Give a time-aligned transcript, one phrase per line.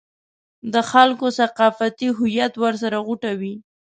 [0.73, 3.55] د خلکو ثقافتي هویت ورسره غوټه وي.